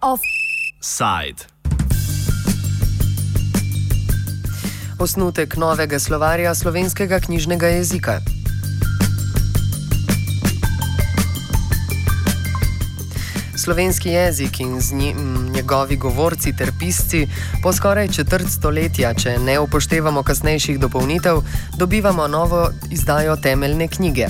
[0.00, 1.46] Offside.
[4.98, 8.20] Osnutek novega slovarja slovenskega knjižnega jezika.
[13.64, 17.28] Slovenski jezik in z njim njegovi govorci ter pisci
[17.62, 21.40] po skoraj četrt stoletja, če ne upoštevamo kasnejših dopolnitev,
[21.78, 24.28] dobivamo novo izdajo temeljne knjige.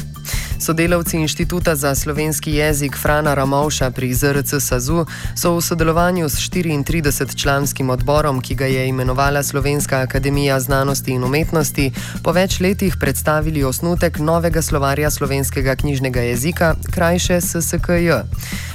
[0.64, 5.04] Sodelavci Inštituta za slovenski jezik Frana Ramovša pri ZRC SAZU
[5.36, 11.92] so v sodelovanju s 34-članskim odborom, ki ga je imenovala Slovenska akademija znanosti in umetnosti,
[12.22, 18.24] po več letih predstavili osnutek novega slovarja slovenskega knjižnega jezika, krajše SSKJ.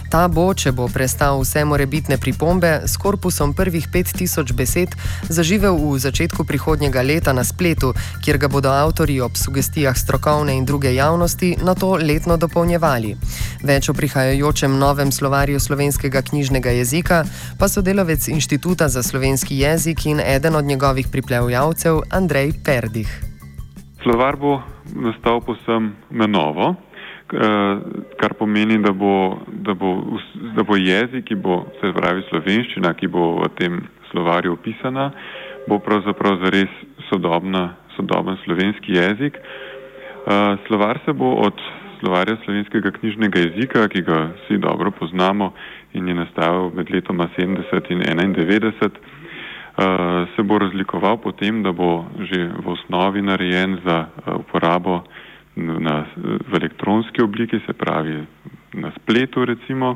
[0.09, 4.95] Ta bo, če bo prestal vse morebitne pripombe, s korpusom prvih 5000 besed
[5.29, 7.93] zaživel v začetku prihodnjega leta na spletu,
[8.25, 13.15] kjer ga bodo avtori ob sugestijah strokovne in druge javnosti na to letno dopolnjevali.
[13.63, 17.23] Več o prihajajočem novem slovarju slovenskega knjižnega jezika
[17.59, 23.09] pa sodelavec Inštituta za slovenski jezik in eden od njegovih priplevljavcev Andrej Perdih.
[24.03, 24.61] Slovar bo
[24.95, 26.75] nastal posem na novo.
[27.29, 27.77] Eh,
[28.17, 30.17] kar pomeni, da bo, da bo,
[30.55, 33.75] da bo jezik, ki bo, se pravi slovenščina, ki bo v tem
[34.09, 35.11] slovarju opisana,
[35.69, 36.73] bo pravzaprav zares
[37.11, 39.37] sodobna, sodoben slovenski jezik.
[40.27, 41.53] Eh, slovar se bo od
[41.99, 45.53] slovarja slovenskega knjižnega jezika, ki ga vsi dobro poznamo
[45.93, 52.05] in je nastajal med letoma 70 in 91, eh, se bo razlikoval potem, da bo
[52.19, 55.03] že v osnovi narejen za uporabo
[55.55, 56.05] na,
[56.47, 58.23] v elektronski obliki, se pravi
[58.73, 59.95] na spletu recimo,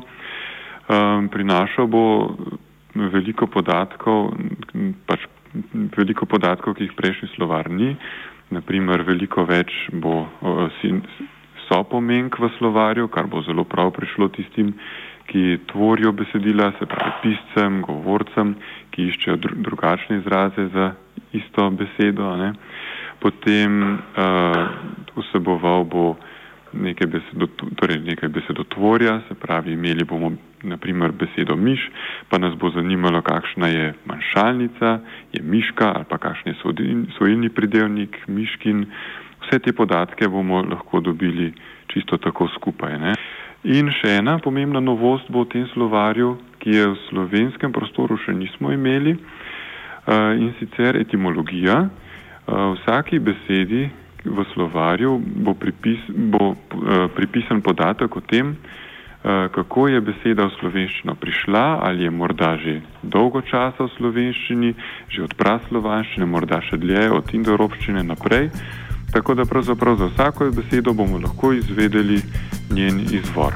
[1.30, 2.36] prinašal bo
[2.94, 4.34] veliko podatkov,
[5.06, 5.24] pač
[5.96, 7.96] veliko podatkov, ki jih prejšnji slovar ni,
[8.50, 10.26] naprimer veliko več bo
[11.68, 14.74] so pomenk v slovarju, kar bo zelo prav prišlo tistim,
[15.26, 18.54] ki tvorijo besedila, se pravi piscem, govorcem,
[18.92, 20.92] ki iščejo drugačne izraze za
[21.32, 22.36] isto besedo.
[22.36, 22.52] Ne.
[23.24, 24.68] Potem uh,
[25.16, 26.04] vseboval bo
[26.82, 27.46] nekaj, besedo,
[27.76, 31.90] torej nekaj besedotvorja, se pravi, imeli bomo naprimer besedo miš,
[32.28, 34.98] pa nas bo zanimalo, kakšna je manjšalnica,
[35.32, 36.58] je miška ali pa kakšen je
[37.16, 38.86] svojilni pridelnik miškin.
[39.44, 41.52] Vse te podatke bomo lahko dobili
[41.92, 42.98] čisto tako skupaj.
[42.98, 43.14] Ne?
[43.64, 48.32] In še ena pomembna novost bo v tem slovarju, ki je v slovenskem prostoru še
[48.36, 51.78] nismo imeli, uh, in sicer etimologija.
[52.44, 53.86] Uh, vsaki besedi,
[54.24, 56.56] v slovarju bo, pripis, bo uh,
[57.14, 62.80] pripisan podatek o tem, uh, kako je beseda v slovenščino prišla, ali je morda že
[63.02, 64.74] dolgo časa v slovenščini,
[65.12, 68.50] že od praslovanščine, morda še dlje od indoeuropščine naprej.
[69.14, 72.18] Tako da pravzaprav za vsako besedo bomo lahko izvedeli
[72.74, 73.54] njen izvor.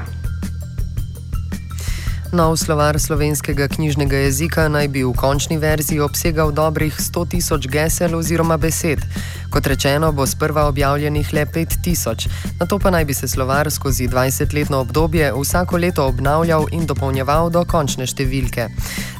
[2.29, 8.13] Nov slovar slovenskega knjižnega jezika naj bi v končni verziji obsegal dobrih 100 tisoč gesel
[8.13, 9.01] oziroma besed.
[9.49, 12.27] Kot rečeno, bo sprva objavljenih le 5000,
[12.59, 17.49] na to pa naj bi se slovar skozi 20-letno obdobje vsako leto obnavljal in dopolnjeval
[17.49, 18.67] do končne številke.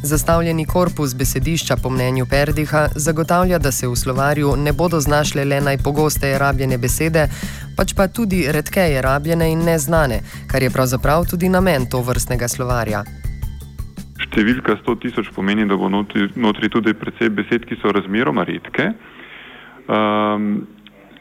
[0.03, 5.61] Zastavljeni korpus besedišča po mnenju Perdiha zagotavlja, da se v slovarju ne bodo znašle le
[5.61, 7.25] najpogosteje rabljene besede,
[7.77, 13.03] pač pa tudi redkeje rabljene in neznane, kar je pravzaprav tudi namen to vrstnega slovarja.
[14.29, 18.93] Številka 100 tisoč pomeni, da bo notri, notri tudi precej besed, ki so razmeroma redke
[19.89, 20.67] um,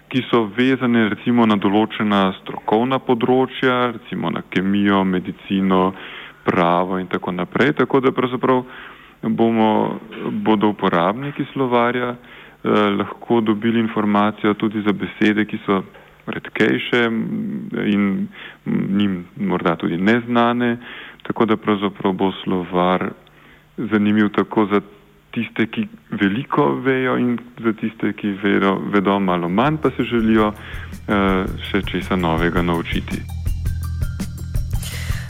[0.08, 5.92] ki so vezane recimo na določena strokovna področja, recimo na kemijo, medicino,
[6.48, 7.74] pravo in tako naprej.
[7.82, 8.64] Tako da pravzaprav
[9.22, 10.00] bomo,
[10.46, 12.18] bodo uporabniki slovarja eh,
[12.96, 15.82] lahko dobili informacijo tudi za besede, ki so
[16.28, 17.04] redkejše
[17.88, 18.28] in
[18.66, 20.76] njim morda tudi neznane,
[21.22, 23.10] tako da pravzaprav bo slovar
[23.76, 24.80] zanimiv tako za
[25.38, 25.87] tiste, ki
[26.21, 31.82] veliko vejo in za tiste, ki vedo, vedo malo manj, pa se želijo uh, še
[31.87, 33.23] česa novega naučiti.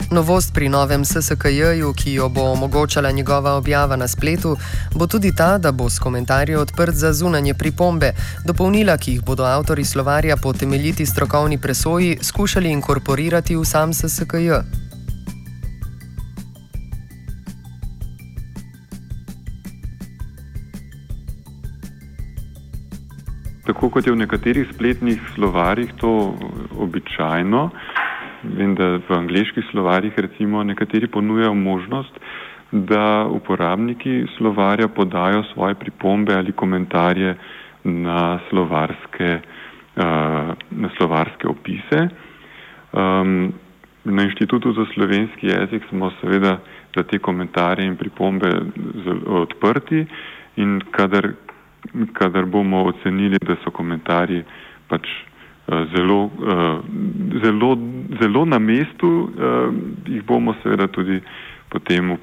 [0.09, 4.55] Novost pri novem SSKJ-ju, ki jo bo omogočala njegova objava na spletu,
[4.95, 8.13] bo tudi ta, da bo s komentarji odprt za zunanje pripombe,
[8.45, 14.88] dopolnila, ki jih bodo avtori slovarja po temeljiti strokovni presoji skušali inkorporirati v sam SSKJ.
[23.79, 26.35] Tako kot je v nekaterih spletnih slovarjih to
[26.83, 27.61] običajno,
[28.43, 32.11] vem, da v angliških slovarjih recimo nekateri ponujajo možnost,
[32.71, 37.37] da uporabniki slovarja podajo svoje pripombe ali komentarje
[37.83, 42.09] na slovarske, uh, na slovarske opise.
[42.91, 43.53] Um,
[44.03, 46.57] na Inštitutu za slovenski jezik smo seveda
[46.95, 48.51] za te komentarje in pripombe
[49.25, 50.05] odprti
[50.55, 51.31] in kadar,
[52.13, 54.43] kadar bomo ocenili, da so komentarji
[54.87, 56.79] pač uh, zelo, uh,
[57.43, 57.77] zelo,
[58.21, 59.73] zelo na mestu, uh,
[60.07, 61.21] jih bomo seveda tudi
[61.69, 62.17] potem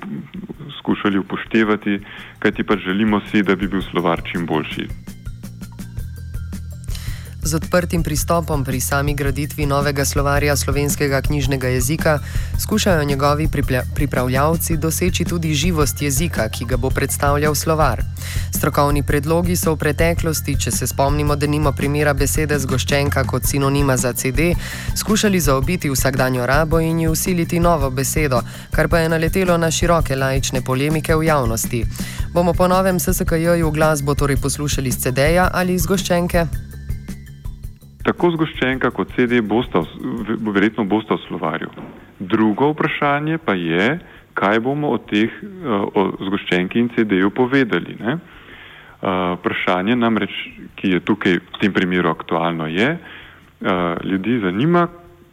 [0.79, 2.01] skušali upoštevati,
[2.39, 5.16] kajti pa želimo si, da bi bil slovar čim boljši.
[7.47, 12.19] Z odprtim pristopom pri sami graditvi novega slovarja slovenskega knjižnega jezika
[12.59, 13.49] skušajo njegovi
[13.95, 18.03] pripravljavci doseči tudi živost jezika, ki ga bo predstavljal slovar.
[18.51, 23.97] Strokovni predlogi so v preteklosti, če se spomnimo, da nima primera besede zgoščenka kot sinonima
[23.97, 24.51] za CD,
[24.97, 28.43] skušali zaobiti vsakdanjo rabo in ji usiliti novo besedo,
[28.75, 31.85] kar pa je naletelo na široke laične polemike v javnosti.
[32.35, 36.66] Bomo po novem SSKJ-ju glasbo torej poslušali z CD-ja ali z goščenke?
[38.07, 39.83] Tako zgoščenka kot CD bosta,
[40.39, 41.71] verjetno bosta v slovarju.
[42.23, 43.97] Drugo vprašanje pa je,
[44.39, 45.33] kaj bomo o teh
[45.67, 47.97] o zgoščenki in CD-ju povedali.
[47.99, 48.19] Ne?
[49.03, 50.37] Vprašanje namreč,
[50.79, 52.95] ki je tukaj v tem primeru aktualno, je,
[54.05, 54.87] ljudi zanima,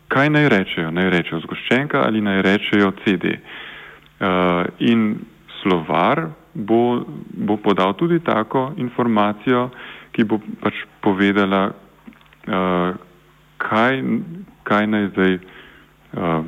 [0.08, 0.90] kaj naj rečejo.
[0.92, 3.38] Naj rečejo zgoščenka ali naj rečejo CD.
[4.90, 5.06] In
[5.62, 7.04] slovar bo,
[7.34, 9.70] bo podal tudi tako informacijo,
[10.14, 11.72] ki bo pač povedala,
[12.48, 12.95] uh,
[13.57, 14.04] kaj,
[14.63, 15.40] kaj, naj zdaj,
[16.18, 16.45] uh,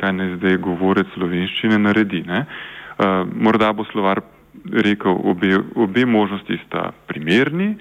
[0.00, 2.24] kaj naj zdaj govorec slovenščine naredi.
[2.26, 4.22] Uh, morda bo slovar
[4.72, 7.76] rekel, obe, obe možnosti sta primerni,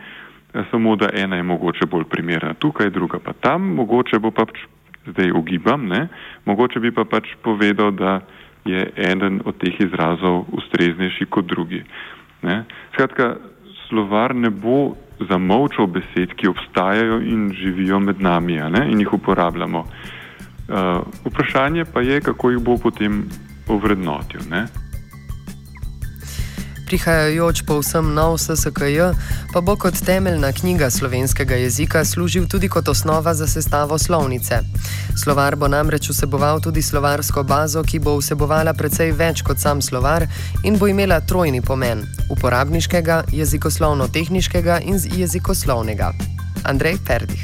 [0.71, 4.65] samo da ena je mogoče bolj primerna tukaj, druga pa tam, mogoče bo pač
[5.07, 6.07] zdaj ugibam, ne?
[6.45, 8.21] mogoče bi pa pač povedal, da
[8.65, 11.83] je eden od teh izrazov ustreznejši kot drugi.
[12.41, 12.63] Ne?
[12.93, 13.35] Skratka,
[13.87, 14.95] slovar ne bo
[15.29, 18.59] zamolčal besed, ki obstajajo in živijo med nami
[18.91, 19.79] in jih uporabljamo.
[20.65, 23.23] Uh, vprašanje pa je, kako jih bo potem
[23.67, 24.41] ovrednotil.
[24.49, 24.65] Ne?
[26.85, 29.17] Prihajajoč povsem nov SSKJ
[29.53, 34.61] pa bo kot temeljna knjiga slovenskega jezika služil tudi kot osnova za sestavo slovnice.
[35.17, 40.27] Slovar bo namreč vseboval tudi slovarsko bazo, ki bo vsebovala precej več kot sam slovar
[40.63, 46.13] in bo imela trojni pomen: uporabniškega, jezikoslovno-tehničnega in jezikoslovnega.
[46.69, 47.43] Andrej Perdih.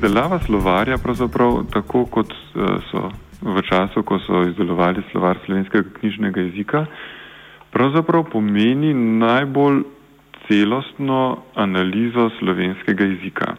[0.00, 0.98] Delava slovarja,
[1.72, 3.08] tako kot eh, so
[3.42, 6.86] v času, ko so izdelovali slovar slovenskega knjižnega jezika,
[7.72, 9.82] pravzaprav pomeni najbolj
[10.46, 13.54] celostno analizo slovenskega jezika.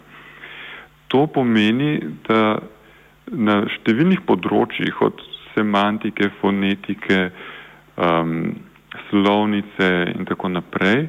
[1.07, 2.59] To pomeni, da
[3.31, 5.21] na številnih področjih, od
[5.53, 7.29] semantike, fonetike,
[7.95, 8.53] um,
[9.09, 11.07] slovnice in tako naprej,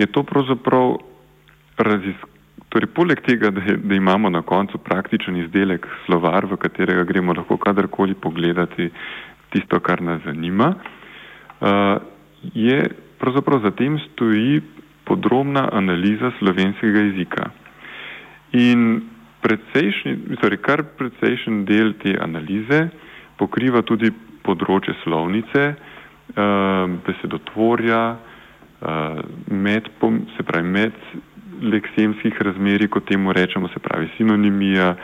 [0.00, 0.98] je to pravzaprav
[1.78, 2.30] raziskanje.
[2.72, 7.34] Torej, poleg tega, da, je, da imamo na koncu praktičen izdelek, slovar, v katerega gremo
[7.36, 8.86] lahko kadarkoli pogledati
[9.52, 10.70] tisto, kar nas zanima,
[11.60, 12.00] uh,
[12.54, 14.60] je pravzaprav za tem stoji
[15.04, 17.50] podrobna analiza slovenskega jezika.
[18.52, 19.00] In
[19.42, 22.88] precejšnji, torej kar precejšen del te analize
[23.38, 24.12] pokriva tudi
[24.42, 29.88] področje slovnice, uh, besedotvorja, uh, med,
[30.36, 30.98] se pravi med
[31.62, 34.94] leksemskih razmeri, kot temu rečemo, se pravi sinonimija,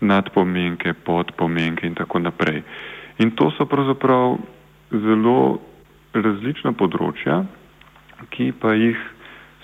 [0.00, 2.62] nadpomenke, podpomenke in tako naprej.
[3.18, 4.38] In to so pravzaprav
[4.90, 5.58] zelo
[6.12, 7.42] različna področja,
[8.34, 8.98] ki pa jih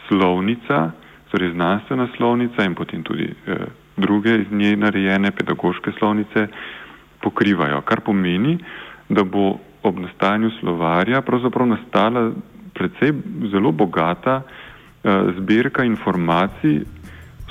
[0.08, 0.92] slovnica,
[1.34, 6.46] torej znanstvena slovnica in potem tudi eh, druge iz nje narejene pedagoške slovnice
[7.22, 8.58] pokrivajo, kar pomeni,
[9.08, 12.30] da bo ob nastajanju slovarja pravzaprav nastala
[12.74, 13.12] predvsej
[13.50, 16.84] zelo bogata eh, zbirka informacij,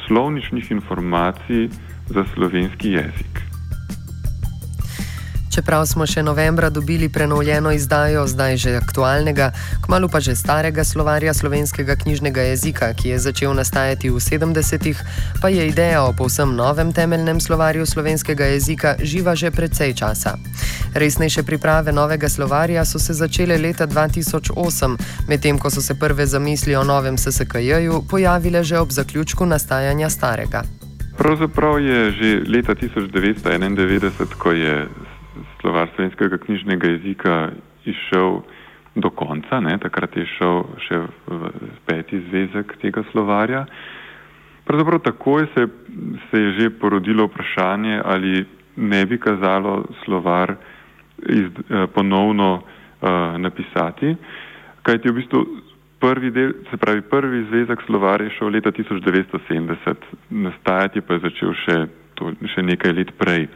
[0.08, 1.68] slovničnih informacij
[2.08, 3.53] za slovenski jezik.
[5.54, 9.52] Čeprav smo še novembra dobili prenovljeno izdajo, zdaj že aktualnega,
[9.86, 14.98] kmalo pa že starega slovarja slovenskega knjižnega jezika, ki je začel nastajati v 70-ih,
[15.42, 20.42] pa je ideja o povsem novem temeljnem slovarju slovenskega jezika živa že precej časa.
[20.98, 24.98] Resnejše priprave novega slovarja so se začele leta 2008,
[25.30, 30.66] medtem ko so se prve zamisli o novem SSKJ-ju pojavile že ob zaključku nastajanja starega.
[31.18, 34.90] Pravzaprav je že leta 1991, ko je
[35.64, 37.36] slovar slovenskega knjižnega jezika
[37.88, 38.44] išel
[38.96, 41.52] do konca, ne, takrat je šel še v
[41.88, 43.64] peti zvezek tega slovarja.
[44.68, 45.66] Pravzaprav takoj se,
[46.30, 50.56] se je že porodilo vprašanje, ali ne bi kazalo slovar
[51.30, 52.64] iz, eh, ponovno
[53.04, 54.16] uh, napisati,
[54.84, 55.42] kajti v bistvu
[56.00, 61.54] prvi del, se pravi, prvi zvezek slovarja je šel leta 1970, nastajati pa je začel
[61.66, 61.78] še,
[62.20, 63.48] to, še nekaj let prej.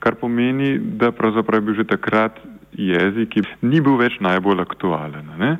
[0.00, 2.40] Kar pomeni, da pravzaprav je bil že takrat
[2.72, 5.28] jezik, ki ni bil več najbolj aktualen.
[5.38, 5.50] Ne?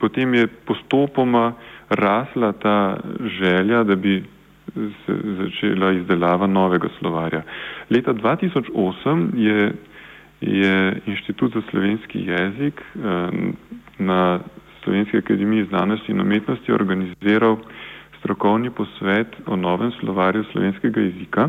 [0.00, 1.52] Potem je postopoma
[1.88, 2.98] rasla ta
[3.38, 4.18] želja, da bi
[4.74, 7.42] se začela izdelava novega slovarja.
[7.90, 9.72] Leta 2008 je,
[10.40, 13.30] je Inštitut za slovenski jezik eh,
[13.98, 14.40] na
[14.84, 17.56] Slovenski akademiji znanosti in umetnosti organiziral
[18.18, 21.48] strokovni posvet o novem slovarju slovenskega jezika.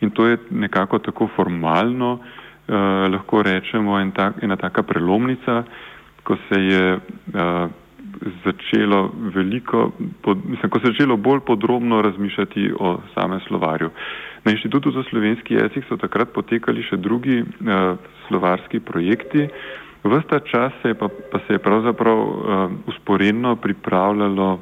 [0.00, 2.72] In to je nekako tako formalno, eh,
[3.12, 5.62] lahko rečemo, en tak, ena taka prelomnica,
[6.22, 7.68] ko se je eh,
[8.44, 13.90] začelo veliko, pod, mislim, ko se je začelo bolj podrobno razmišljati o samem slovarju.
[14.44, 17.96] Na Inštitutu za slovenski jezik so takrat potekali še drugi eh,
[18.28, 19.50] slovarski projekti, eh,
[20.06, 24.60] Vsta čas se je pa, pa se je pravzaprav uh, usporedno pripravljalo uh,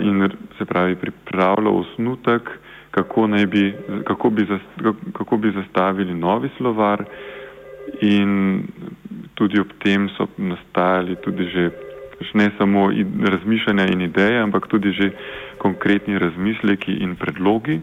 [0.00, 2.50] in se pravi pripravljalo osnutek,
[2.94, 3.74] kako, bi,
[4.04, 4.46] kako, bi
[5.12, 7.04] kako bi zastavili novi slovar
[8.00, 8.62] in
[9.34, 11.70] tudi ob tem so nastajali tudi že
[12.34, 12.90] ne samo
[13.24, 15.10] razmišljanja in ideje, ampak tudi že
[15.58, 17.80] konkretni razmisleki in predlogi.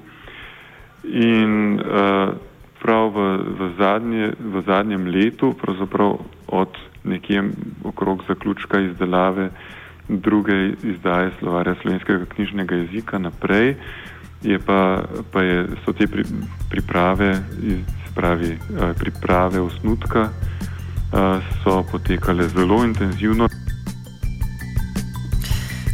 [1.03, 2.33] In, uh,
[2.81, 6.17] prav v, v, zadnje, v zadnjem letu, pravzaprav
[6.49, 6.73] od
[7.05, 7.53] nekje
[7.85, 9.49] okrog zaključka izdelave
[10.09, 13.75] druge izdaje slovarja slovenskega knjižnega jezika naprej,
[14.43, 16.23] je pa, pa je, so te pri,
[16.69, 17.41] priprave,
[18.11, 23.47] spravi, eh, priprave osnutka, eh, so potekale zelo intenzivno.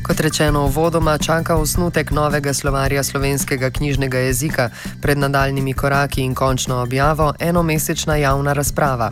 [0.07, 4.69] Kot rečeno, uvodoma čaka osnutek novega slovarja slovenskega knjižnega jezika,
[5.01, 9.11] pred nadaljnimi koraki in končno objavo enomesečna javna razprava.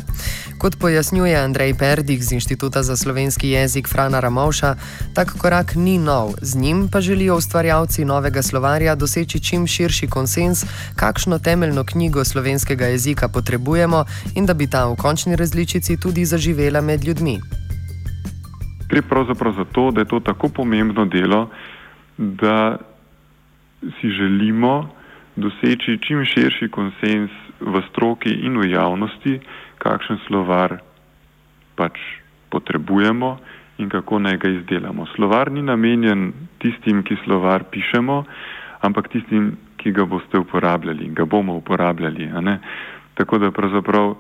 [0.57, 4.75] Kot pojasnjuje Andrej Perdik z Inštituta za slovenski jezik Frana Ramovša,
[5.13, 10.63] tak korak ni nov, z njim pa želijo ustvarjalci novega slovarja doseči čim širši konsens,
[10.95, 16.81] kakšno temeljno knjigo slovenskega jezika potrebujemo in da bi ta v končni različici tudi zaživela
[16.81, 17.64] med ljudmi.
[18.89, 21.49] Gre pravzaprav za to, da je to tako pomembno delo,
[22.17, 22.77] da
[23.81, 24.89] si želimo
[25.35, 29.39] doseči čim širši konsens v stroki in v javnosti,
[29.77, 30.77] kakšen slovar
[31.75, 31.99] pač
[32.49, 33.37] potrebujemo
[33.77, 35.05] in kako naj ga izdelamo.
[35.15, 38.23] Slovar ni namenjen tistim, ki slovar pišemo,
[38.81, 42.29] ampak tistim, ki ga boste uporabljali in ga bomo uporabljali.
[43.13, 44.15] Tako da pravzaprav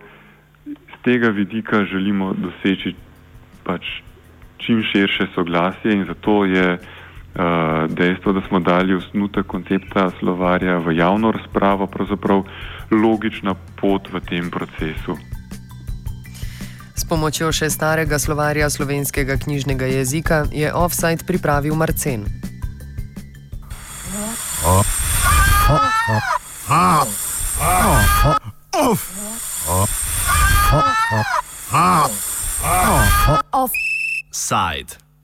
[0.65, 2.95] z tega vidika želimo doseči
[3.63, 3.85] pač
[4.57, 7.41] čim širše soglasje in zato je uh,
[7.89, 12.43] dejstvo, da smo dali osnutek koncepta slovarja v javno razpravo, pravzaprav
[12.91, 15.17] logična pot v tem procesu.
[16.95, 22.25] S pomočjo še starega slovarja slovenskega knjižnega jezika je offside pripravil Marcen.
[33.51, 33.85] Off.
[34.35, 34.97] Side.